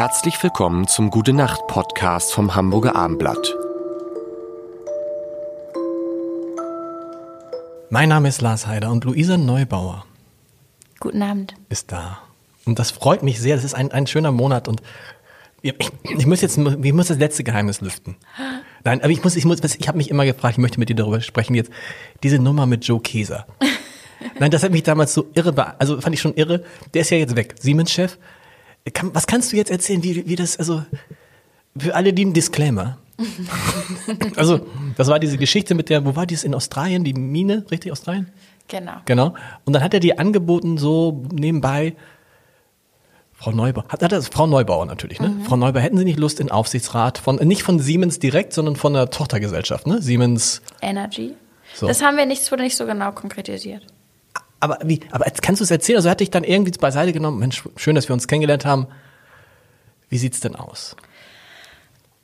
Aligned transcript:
Herzlich 0.00 0.42
willkommen 0.42 0.88
zum 0.88 1.10
Gute 1.10 1.34
Nacht 1.34 1.66
Podcast 1.66 2.32
vom 2.32 2.54
Hamburger 2.54 2.96
Armblatt. 2.96 3.54
Mein 7.90 8.08
Name 8.08 8.30
ist 8.30 8.40
Lars 8.40 8.66
Heider 8.66 8.90
und 8.90 9.04
Luisa 9.04 9.36
Neubauer 9.36 10.06
Guten 11.00 11.20
Abend. 11.20 11.54
ist 11.68 11.92
da. 11.92 12.18
Und 12.64 12.78
das 12.78 12.92
freut 12.92 13.22
mich 13.22 13.40
sehr. 13.40 13.56
Das 13.56 13.64
ist 13.66 13.74
ein, 13.74 13.92
ein 13.92 14.06
schöner 14.06 14.32
Monat 14.32 14.68
und 14.68 14.80
ich, 15.60 15.74
ich 16.04 16.24
muss 16.24 16.40
jetzt, 16.40 16.56
ich 16.56 16.92
muss 16.94 17.08
das 17.08 17.18
letzte 17.18 17.44
Geheimnis 17.44 17.82
lüften. 17.82 18.16
Nein, 18.84 19.02
aber 19.02 19.10
ich 19.10 19.22
muss, 19.22 19.36
ich 19.36 19.44
muss, 19.44 19.62
ich 19.62 19.86
habe 19.86 19.98
mich 19.98 20.08
immer 20.08 20.24
gefragt, 20.24 20.54
ich 20.54 20.62
möchte 20.62 20.80
mit 20.80 20.88
dir 20.88 20.96
darüber 20.96 21.20
sprechen 21.20 21.54
jetzt. 21.54 21.70
Diese 22.22 22.38
Nummer 22.38 22.64
mit 22.64 22.86
Joe 22.86 23.00
Keser. 23.00 23.46
Nein, 24.38 24.50
das 24.50 24.62
hat 24.62 24.72
mich 24.72 24.82
damals 24.82 25.12
so 25.12 25.26
irre, 25.34 25.78
also 25.78 26.00
fand 26.00 26.14
ich 26.14 26.22
schon 26.22 26.32
irre. 26.36 26.64
Der 26.94 27.02
ist 27.02 27.10
ja 27.10 27.18
jetzt 27.18 27.36
weg, 27.36 27.56
Siemens-Chef. 27.60 28.16
Kann, 28.92 29.14
was 29.14 29.26
kannst 29.26 29.52
du 29.52 29.56
jetzt 29.56 29.70
erzählen, 29.70 30.02
wie, 30.02 30.26
wie 30.26 30.36
das, 30.36 30.58
also 30.58 30.82
für 31.76 31.94
alle 31.94 32.12
die 32.12 32.24
ein 32.24 32.32
Disclaimer. 32.32 32.98
also 34.36 34.66
das 34.96 35.08
war 35.08 35.18
diese 35.18 35.36
Geschichte 35.36 35.74
mit 35.74 35.90
der, 35.90 36.04
wo 36.06 36.16
war 36.16 36.26
dies 36.26 36.44
in 36.44 36.54
Australien, 36.54 37.04
die 37.04 37.12
Mine, 37.12 37.66
richtig 37.70 37.92
Australien? 37.92 38.30
Genau. 38.68 38.94
Genau. 39.04 39.34
Und 39.64 39.72
dann 39.74 39.82
hat 39.82 39.92
er 39.94 40.00
die 40.00 40.18
angeboten, 40.18 40.78
so 40.78 41.24
nebenbei, 41.32 41.94
Frau 43.32 43.52
Neubauer, 43.52 43.84
hat, 43.88 44.02
hat 44.02 44.12
das, 44.12 44.28
Frau 44.28 44.46
Neubauer 44.46 44.86
natürlich, 44.86 45.18
ne? 45.18 45.34
Frau 45.44 45.56
Neubauer, 45.56 45.80
hätten 45.80 45.96
Sie 45.96 46.04
nicht 46.04 46.18
Lust 46.18 46.40
in 46.40 46.50
Aufsichtsrat 46.50 47.18
von, 47.18 47.36
nicht 47.36 47.62
von 47.62 47.78
Siemens 47.78 48.18
direkt, 48.18 48.52
sondern 48.52 48.76
von 48.76 48.92
der 48.92 49.10
Tochtergesellschaft, 49.10 49.86
ne? 49.86 50.00
Siemens. 50.02 50.60
Energy. 50.82 51.34
So. 51.74 51.86
Das 51.86 52.02
haben 52.02 52.16
wir 52.16 52.26
nicht, 52.26 52.42
das 52.42 52.52
wurde 52.52 52.62
nicht 52.62 52.76
so 52.76 52.86
genau 52.86 53.12
konkretisiert. 53.12 53.86
Aber 54.60 54.78
wie, 54.84 55.00
aber 55.10 55.24
kannst 55.42 55.60
du 55.60 55.64
es 55.64 55.70
erzählen? 55.70 55.96
Also 55.96 56.08
er 56.08 56.12
hat 56.12 56.20
dich 56.20 56.30
dann 56.30 56.44
irgendwie 56.44 56.70
beiseite 56.78 57.12
genommen, 57.12 57.38
Mensch, 57.38 57.62
schön, 57.76 57.94
dass 57.94 58.08
wir 58.08 58.14
uns 58.14 58.28
kennengelernt 58.28 58.64
haben. 58.66 58.86
Wie 60.10 60.18
sieht's 60.18 60.40
denn 60.40 60.54
aus? 60.54 60.96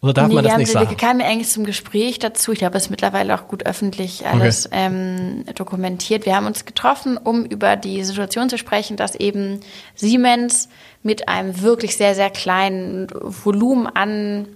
Oder 0.02 0.12
darf 0.12 0.28
Nee, 0.28 0.34
man 0.34 0.44
wir 0.44 0.48
das 0.48 0.52
haben, 0.52 0.60
nicht 0.60 0.74
wir 0.74 0.80
sagen? 0.84 0.96
kamen 0.98 1.20
ja 1.20 1.26
eigentlich 1.26 1.48
zum 1.48 1.64
Gespräch 1.64 2.18
dazu. 2.18 2.52
Ich 2.52 2.58
glaube, 2.58 2.76
es 2.76 2.84
ist 2.84 2.90
mittlerweile 2.90 3.34
auch 3.34 3.48
gut 3.48 3.64
öffentlich 3.64 4.26
alles 4.26 4.68
ähm, 4.70 5.44
dokumentiert. 5.54 6.26
Wir 6.26 6.36
haben 6.36 6.46
uns 6.46 6.66
getroffen, 6.66 7.16
um 7.16 7.46
über 7.46 7.76
die 7.76 8.04
Situation 8.04 8.50
zu 8.50 8.58
sprechen, 8.58 8.96
dass 8.96 9.14
eben 9.14 9.60
Siemens 9.94 10.68
mit 11.02 11.28
einem 11.28 11.62
wirklich 11.62 11.96
sehr, 11.96 12.14
sehr 12.14 12.30
kleinen 12.30 13.08
Volumen 13.10 13.86
an, 13.86 14.46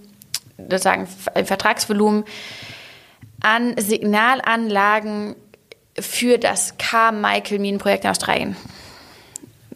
das 0.57 0.83
sagen, 0.83 1.07
Vertragsvolumen 1.43 2.23
an 3.41 3.73
Signalanlagen 3.77 5.35
für 5.99 6.37
das 6.37 6.77
Carmichael-Minenprojekt 6.77 8.03
in 8.03 8.09
Australien 8.09 8.55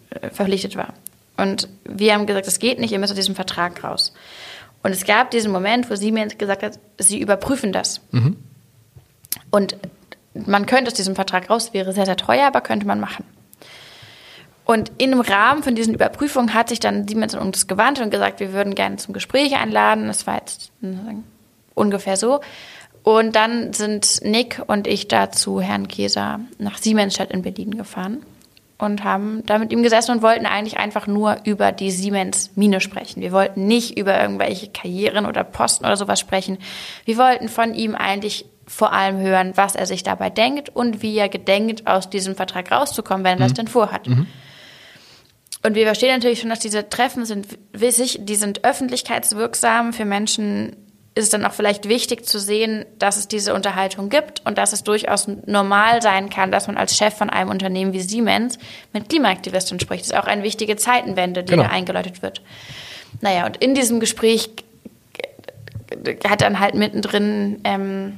äh, 0.09 0.29
verpflichtet 0.29 0.75
war. 0.75 0.93
Und 1.37 1.67
wir 1.83 2.13
haben 2.13 2.25
gesagt, 2.25 2.47
das 2.47 2.59
geht 2.59 2.79
nicht, 2.79 2.91
ihr 2.91 2.99
müsst 2.99 3.11
aus 3.11 3.17
diesem 3.17 3.35
Vertrag 3.35 3.83
raus. 3.83 4.13
Und 4.83 4.91
es 4.91 5.05
gab 5.05 5.31
diesen 5.31 5.51
Moment, 5.51 5.89
wo 5.89 5.95
Siemens 5.95 6.37
gesagt 6.37 6.63
hat, 6.63 6.79
sie 6.99 7.19
überprüfen 7.19 7.73
das. 7.73 8.01
Und 9.49 9.75
man 10.33 10.65
könnte 10.65 10.91
aus 10.91 10.93
diesem 10.93 11.15
Vertrag 11.15 11.49
raus, 11.49 11.73
wäre 11.73 11.91
sehr, 11.91 12.05
sehr 12.05 12.17
teuer, 12.17 12.47
aber 12.47 12.61
könnte 12.61 12.85
man 12.85 12.99
machen. 12.99 13.25
Und 14.65 14.91
im 14.97 15.19
Rahmen 15.19 15.63
von 15.63 15.75
diesen 15.75 15.93
Überprüfungen 15.93 16.53
hat 16.53 16.69
sich 16.69 16.79
dann 16.79 17.07
Siemens 17.07 17.35
an 17.35 17.41
uns 17.41 17.67
gewandt 17.67 17.99
und 17.99 18.09
gesagt, 18.09 18.39
wir 18.39 18.51
würden 18.51 18.75
gerne 18.75 18.97
zum 18.97 19.13
Gespräch 19.13 19.55
einladen. 19.55 20.07
Das 20.07 20.25
war 20.25 20.37
jetzt 20.37 20.71
hm, 20.81 21.23
ungefähr 21.75 22.17
so. 22.17 22.41
Und 23.05 23.35
dann 23.35 23.71
sind 23.71 24.23
Nick 24.23 24.63
und 24.65 24.87
ich 24.87 25.07
da 25.07 25.29
zu 25.29 25.61
Herrn 25.61 25.87
Keser 25.87 26.39
nach 26.57 26.79
Siemensstadt 26.79 27.29
in 27.29 27.43
Berlin 27.43 27.77
gefahren 27.77 28.25
und 28.79 29.03
haben 29.03 29.43
da 29.45 29.59
mit 29.59 29.71
ihm 29.71 29.83
gesessen 29.83 30.09
und 30.09 30.23
wollten 30.23 30.47
eigentlich 30.47 30.77
einfach 30.77 31.05
nur 31.05 31.37
über 31.43 31.71
die 31.71 31.91
Siemens-Mine 31.91 32.81
sprechen. 32.81 33.21
Wir 33.21 33.31
wollten 33.31 33.67
nicht 33.67 33.95
über 33.95 34.19
irgendwelche 34.19 34.69
Karrieren 34.69 35.27
oder 35.27 35.43
Posten 35.43 35.85
oder 35.85 35.97
sowas 35.97 36.19
sprechen. 36.19 36.57
Wir 37.05 37.17
wollten 37.17 37.47
von 37.47 37.75
ihm 37.75 37.93
eigentlich 37.93 38.45
vor 38.65 38.91
allem 38.91 39.19
hören, 39.19 39.51
was 39.53 39.75
er 39.75 39.85
sich 39.85 40.01
dabei 40.01 40.31
denkt 40.31 40.69
und 40.69 41.03
wie 41.03 41.15
er 41.15 41.29
gedenkt, 41.29 41.85
aus 41.85 42.09
diesem 42.09 42.35
Vertrag 42.35 42.71
rauszukommen, 42.71 43.23
wenn 43.23 43.37
er 43.37 43.43
das 43.43 43.53
denn 43.53 43.67
vorhat. 43.67 44.07
Und 44.07 45.75
wir 45.75 45.85
verstehen 45.85 46.15
natürlich 46.15 46.39
schon, 46.39 46.49
dass 46.49 46.57
diese 46.57 46.89
Treffen 46.89 47.23
sind 47.25 47.45
wissig, 47.71 48.21
die 48.23 48.35
sind 48.35 48.63
öffentlichkeitswirksam. 48.63 49.93
Für 49.93 50.05
Menschen 50.05 50.75
ist 51.17 51.23
es 51.23 51.29
dann 51.29 51.45
auch 51.45 51.53
vielleicht 51.53 51.87
wichtig 51.87 52.25
zu 52.25 52.39
sehen, 52.39 52.85
dass 52.99 53.15
es 53.15 53.29
diese 53.29 53.53
Unterhaltung 53.53 54.09
gibt 54.09 54.41
und 54.45 54.57
dass 54.57 54.73
es 54.73 54.83
durchaus 54.83 55.27
normal 55.45 56.01
sein 56.01 56.29
kann, 56.29 56.51
dass 56.51 56.67
man 56.67 56.75
als 56.77 56.97
Chef 56.97 57.13
von 57.15 57.29
einem 57.29 57.49
Unternehmen 57.49 57.93
wie 57.93 58.01
Siemens 58.01 58.59
mit 58.91 59.07
Klimaaktivisten 59.07 59.79
spricht. 59.79 60.01
Das 60.03 60.09
ist 60.11 60.17
auch 60.17 60.27
eine 60.27 60.43
wichtige 60.43 60.75
Zeitenwende, 60.75 61.43
die 61.43 61.51
Genau. 61.51 61.63
da 61.63 61.69
eingeläutet 61.69 62.21
wird. 62.21 62.41
Naja, 63.21 63.45
und 63.45 63.55
in 63.57 63.73
diesem 63.75 64.01
Gespräch 64.01 64.49
hat 66.27 66.41
dann 66.41 66.59
halt 66.59 66.75
mittendrin 66.75 67.61
ähm, 67.63 68.17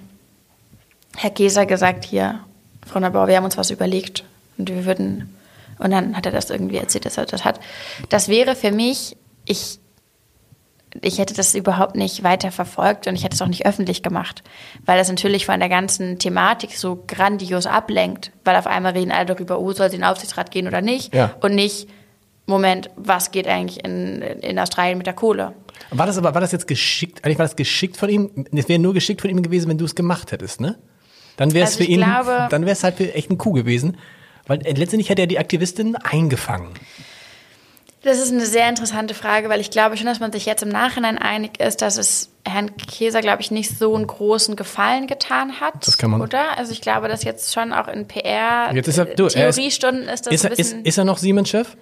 Herr 1.15 1.29
Geser 1.29 1.67
gesagt, 1.67 2.03
hier, 2.05 2.39
Frau 2.85 2.99
Neubauer, 2.99 3.27
wir 3.27 3.37
haben 3.37 3.45
uns 3.45 3.57
was 3.57 3.69
überlegt 3.69 4.23
und 4.57 4.69
wir 4.69 4.85
würden, 4.85 5.35
und 5.77 5.91
dann 5.91 6.15
hat 6.17 6.25
er 6.25 6.31
das 6.31 6.49
irgendwie 6.49 6.77
erzählt, 6.77 7.05
dass 7.05 7.17
er 7.17 7.25
das 7.25 7.45
hat. 7.45 7.59
Das 8.09 8.27
wäre 8.27 8.55
für 8.55 8.71
mich, 8.71 9.15
ich, 9.45 9.77
ich 11.01 11.19
hätte 11.19 11.33
das 11.33 11.53
überhaupt 11.53 11.95
nicht 11.95 12.23
weiter 12.23 12.51
verfolgt 12.51 13.07
und 13.07 13.15
ich 13.15 13.23
hätte 13.23 13.35
es 13.35 13.41
auch 13.41 13.47
nicht 13.47 13.65
öffentlich 13.65 14.01
gemacht, 14.03 14.43
weil 14.85 14.97
das 14.97 15.09
natürlich 15.09 15.45
von 15.45 15.59
der 15.59 15.69
ganzen 15.69 16.17
Thematik 16.19 16.75
so 16.77 17.03
grandios 17.07 17.65
ablenkt, 17.65 18.31
weil 18.45 18.55
auf 18.55 18.67
einmal 18.67 18.93
reden 18.93 19.11
alle 19.11 19.25
darüber, 19.25 19.59
oh, 19.59 19.71
soll 19.73 19.89
sie 19.89 19.97
in 19.97 20.01
den 20.01 20.09
Aufsichtsrat 20.09 20.49
gehen 20.51 20.67
oder 20.67 20.81
nicht 20.81 21.13
Ja. 21.13 21.35
und 21.41 21.53
nicht, 21.55 21.87
Moment, 22.45 22.89
was 22.95 23.31
geht 23.31 23.47
eigentlich 23.47 23.83
in, 23.83 24.21
in 24.21 24.57
Australien 24.57 24.97
mit 24.97 25.05
der 25.07 25.13
Kohle? 25.13 25.53
War 25.91 26.05
das 26.07 26.17
aber, 26.17 26.33
war 26.33 26.41
das 26.41 26.53
jetzt 26.53 26.67
geschickt, 26.67 27.23
eigentlich 27.23 27.37
war 27.37 27.45
das 27.45 27.55
geschickt 27.57 27.97
von 27.97 28.09
ihm? 28.09 28.45
Es 28.53 28.69
wäre 28.69 28.79
nur 28.79 28.93
geschickt 28.93 29.21
von 29.21 29.29
ihm 29.29 29.41
gewesen, 29.43 29.69
wenn 29.69 29.77
du 29.77 29.85
es 29.85 29.95
gemacht 29.95 30.31
hättest, 30.31 30.61
ne? 30.61 30.77
Dann 31.35 31.53
wäre 31.53 31.65
es 31.65 31.71
Also 31.73 31.83
für 31.83 31.89
ihn, 31.91 31.99
glaube- 32.01 32.47
dann 32.49 32.61
wäre 32.63 32.71
es 32.71 32.83
halt 32.83 32.95
für 32.95 33.13
echt 33.13 33.29
ein 33.29 33.37
Coup 33.37 33.53
gewesen. 33.53 33.97
Weil 34.47 34.59
letztendlich 34.59 35.11
hat 35.11 35.19
er 35.19 35.27
die 35.27 35.37
Aktivistin 35.39 35.97
eingefangen. 35.97 36.69
Das 38.03 38.19
ist 38.19 38.31
eine 38.31 38.45
sehr 38.45 38.69
interessante 38.69 39.13
Frage, 39.13 39.49
weil 39.49 39.59
ich 39.59 39.71
glaube 39.71 39.97
schon, 39.97 40.05
dass 40.05 40.19
man 40.19 40.31
sich 40.31 40.45
jetzt 40.45 40.61
im 40.63 40.69
Nachhinein 40.69 41.17
einig 41.17 41.59
ist, 41.59 41.81
dass 41.81 41.97
es 41.97 42.29
Herrn 42.47 42.77
Käser, 42.77 43.21
glaube 43.21 43.41
ich, 43.41 43.49
nicht 43.51 43.77
so 43.77 43.95
einen 43.95 44.05
großen 44.07 44.55
Gefallen 44.55 45.07
getan 45.07 45.59
hat. 45.59 45.73
Das 45.85 45.97
kann 45.97 46.11
man- 46.11 46.21
Oder? 46.21 46.57
Also 46.57 46.71
ich 46.71 46.81
glaube, 46.81 47.07
dass 47.07 47.23
jetzt 47.23 47.53
schon 47.53 47.73
auch 47.73 47.87
in 47.87 48.07
PR 48.07 48.71
Jetzt 48.73 48.87
ist 48.87 48.97
er- 48.99 49.05
du, 49.05 49.23
er 49.23 49.27
ist- 49.49 49.55
Theoriestunden 49.55 50.03
ist 50.07 50.27
das 50.27 50.33
Ist 50.33 50.43
er, 50.45 50.51
ein 50.51 50.57
ist, 50.57 50.73
ist 50.73 50.97
er 50.97 51.05
noch 51.05 51.17
Siemens-Chef? 51.17 51.75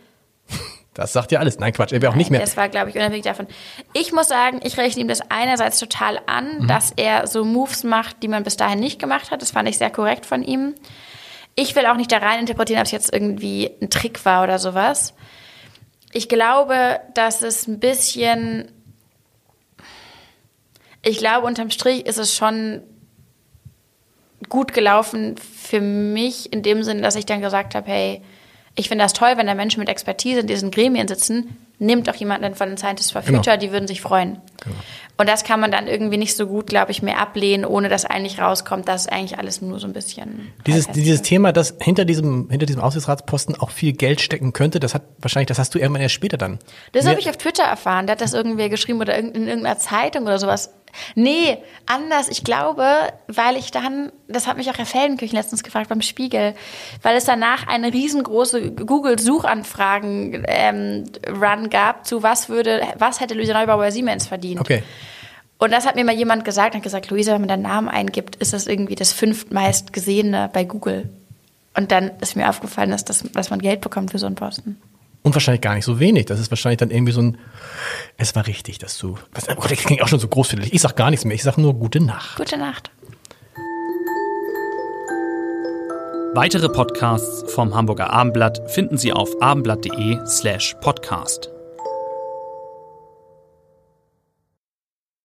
Das 0.95 1.11
sagt 1.11 1.33
ja 1.33 1.39
alles. 1.39 1.59
Nein, 1.59 1.73
Quatsch, 1.73 1.91
er 1.91 2.01
wäre 2.01 2.13
auch 2.13 2.15
nicht 2.15 2.31
mehr. 2.31 2.39
Das 2.39 2.55
war, 2.55 2.69
glaube 2.69 2.89
ich, 2.89 2.95
unabhängig 2.95 3.25
davon. 3.25 3.47
Ich 3.91 4.13
muss 4.13 4.29
sagen, 4.29 4.61
ich 4.63 4.77
rechne 4.77 5.01
ihm 5.01 5.09
das 5.09 5.19
einerseits 5.29 5.77
total 5.77 6.21
an, 6.25 6.59
Mhm. 6.61 6.67
dass 6.69 6.93
er 6.95 7.27
so 7.27 7.43
Moves 7.43 7.83
macht, 7.83 8.23
die 8.23 8.29
man 8.29 8.43
bis 8.43 8.55
dahin 8.55 8.79
nicht 8.79 8.97
gemacht 8.97 9.29
hat. 9.29 9.41
Das 9.41 9.51
fand 9.51 9.67
ich 9.67 9.77
sehr 9.77 9.89
korrekt 9.89 10.25
von 10.25 10.41
ihm. 10.41 10.73
Ich 11.55 11.75
will 11.75 11.85
auch 11.87 11.97
nicht 11.97 12.13
da 12.13 12.19
rein 12.19 12.39
interpretieren, 12.39 12.79
ob 12.79 12.85
es 12.85 12.91
jetzt 12.93 13.13
irgendwie 13.13 13.71
ein 13.81 13.89
Trick 13.89 14.23
war 14.23 14.41
oder 14.43 14.57
sowas. 14.57 15.13
Ich 16.15 16.29
glaube, 16.29 17.01
dass 17.13 17.41
es 17.41 17.67
ein 17.67 17.81
bisschen. 17.81 18.71
Ich 21.01 21.17
glaube, 21.17 21.45
unterm 21.45 21.71
Strich 21.71 22.05
ist 22.05 22.17
es 22.17 22.33
schon 22.33 22.81
gut 24.47 24.71
gelaufen 24.71 25.35
für 25.37 25.81
mich, 25.81 26.53
in 26.53 26.63
dem 26.63 26.83
Sinne, 26.83 27.01
dass 27.01 27.17
ich 27.17 27.25
dann 27.25 27.41
gesagt 27.41 27.75
habe, 27.75 27.91
hey, 27.91 28.21
ich 28.75 28.87
finde 28.87 29.03
das 29.03 29.11
toll, 29.11 29.33
wenn 29.35 29.45
da 29.45 29.55
Menschen 29.55 29.81
mit 29.81 29.89
Expertise 29.89 30.39
in 30.39 30.47
diesen 30.47 30.71
Gremien 30.71 31.09
sitzen, 31.09 31.57
nimmt 31.79 32.09
auch 32.09 32.15
jemanden 32.15 32.55
von 32.55 32.69
den 32.69 32.77
Scientists 32.77 33.11
for 33.11 33.21
Genau. 33.21 33.39
Future, 33.39 33.57
die 33.57 33.73
würden 33.73 33.87
sich 33.87 33.99
freuen. 33.99 34.41
Und 35.17 35.29
das 35.29 35.43
kann 35.45 35.59
man 35.59 35.71
dann 35.71 35.87
irgendwie 35.87 36.17
nicht 36.17 36.35
so 36.35 36.47
gut, 36.47 36.67
glaube 36.67 36.91
ich, 36.91 37.01
mehr 37.01 37.19
ablehnen, 37.19 37.65
ohne 37.65 37.87
dass 37.87 38.03
eigentlich 38.03 38.39
rauskommt, 38.39 38.87
dass 38.87 39.07
eigentlich 39.07 39.39
alles 39.39 39.61
nur 39.61 39.79
so 39.79 39.87
ein 39.87 39.93
bisschen. 39.93 40.51
Dieses, 40.67 40.87
dieses. 40.89 41.21
Thema, 41.21 41.53
dass 41.53 41.75
hinter 41.79 42.03
diesem, 42.03 42.49
hinter 42.49 42.65
diesem 42.65 42.81
Aufsichtsratsposten 42.81 43.55
auch 43.55 43.71
viel 43.71 43.93
Geld 43.93 44.19
stecken 44.19 44.51
könnte, 44.51 44.79
das 44.79 44.93
hat 44.93 45.03
wahrscheinlich, 45.19 45.47
das 45.47 45.57
hast 45.57 45.73
du 45.73 45.79
irgendwann 45.79 46.01
erst 46.01 46.15
später 46.15 46.37
dann. 46.37 46.59
Das 46.91 47.07
habe 47.07 47.19
ich 47.19 47.29
auf 47.29 47.37
Twitter 47.37 47.63
erfahren. 47.63 48.07
Da 48.07 48.11
hat 48.11 48.21
das 48.21 48.33
irgendwer 48.33 48.69
geschrieben 48.69 48.99
oder 48.99 49.17
in 49.17 49.33
irgendeiner 49.33 49.77
Zeitung 49.79 50.23
oder 50.23 50.37
sowas. 50.37 50.71
Nee, 51.15 51.57
anders. 51.85 52.29
Ich 52.29 52.43
glaube, 52.43 52.85
weil 53.27 53.57
ich 53.57 53.71
dann, 53.71 54.11
das 54.27 54.47
hat 54.47 54.57
mich 54.57 54.69
auch 54.69 54.77
Herr 54.77 54.85
Feldenkirchen 54.85 55.37
letztens 55.37 55.63
gefragt 55.63 55.87
beim 55.89 56.01
Spiegel, 56.01 56.53
weil 57.01 57.15
es 57.15 57.23
danach 57.25 57.67
eine 57.67 57.93
riesengroße 57.93 58.71
Google-Suchanfragen-Run 58.71 61.69
gab 61.69 62.05
zu 62.05 62.23
was 62.23 62.49
würde, 62.49 62.81
was 62.97 63.19
hätte 63.19 63.33
Luisa 63.33 63.53
Neubauer 63.53 63.77
bei 63.77 63.91
Siemens 63.91 64.27
verdient. 64.27 64.61
Okay. 64.61 64.83
Und 65.57 65.71
das 65.71 65.85
hat 65.85 65.95
mir 65.95 66.03
mal 66.03 66.15
jemand 66.15 66.43
gesagt, 66.43 66.75
hat 66.75 66.83
gesagt, 66.83 67.09
Luisa, 67.09 67.33
wenn 67.33 67.41
man 67.41 67.47
deinen 67.47 67.63
Namen 67.63 67.87
eingibt, 67.87 68.35
ist 68.37 68.53
das 68.53 68.67
irgendwie 68.67 68.95
das 68.95 69.13
fünftmeist 69.13 69.93
gesehene 69.93 70.49
bei 70.51 70.65
Google. 70.65 71.09
Und 71.75 71.91
dann 71.91 72.11
ist 72.21 72.35
mir 72.35 72.49
aufgefallen, 72.49 72.91
dass, 72.91 73.05
das, 73.05 73.23
dass 73.33 73.49
man 73.49 73.59
Geld 73.59 73.81
bekommt 73.81 74.11
für 74.11 74.19
so 74.19 74.25
einen 74.25 74.35
Posten. 74.35 74.81
Und 75.25 75.33
wahrscheinlich 75.33 75.61
gar 75.61 75.73
nicht 75.73 75.85
so 75.85 75.99
wenig. 75.99 76.27
Das 76.27 76.39
ist 76.39 76.51
wahrscheinlich 76.51 76.77
dann 76.77 76.91
irgendwie 76.91 77.11
so 77.11 77.19
ein, 77.19 77.39
es 78.15 78.35
war 78.35 78.45
richtig, 78.45 78.77
dass 78.77 78.99
du, 78.99 79.17
was, 79.31 79.49
oh 79.49 79.55
Gott, 79.55 79.71
das 79.71 79.79
klingt 79.79 80.03
auch 80.03 80.07
schon 80.07 80.19
so 80.19 80.27
großflächig. 80.27 80.71
Ich 80.71 80.81
sag 80.81 80.95
gar 80.95 81.09
nichts 81.09 81.25
mehr. 81.25 81.33
Ich 81.33 81.41
sag 81.41 81.57
nur 81.57 81.73
gute 81.73 81.99
Nacht. 81.99 82.37
Gute 82.37 82.57
Nacht. 82.57 82.91
Weitere 86.35 86.69
Podcasts 86.69 87.51
vom 87.51 87.73
Hamburger 87.73 88.11
Abendblatt 88.11 88.69
finden 88.69 88.99
Sie 88.99 89.13
auf 89.13 89.41
abendblatt.de 89.41 90.19
slash 90.27 90.75
podcast. 90.79 91.54